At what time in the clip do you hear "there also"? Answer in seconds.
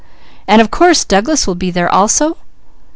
1.69-2.37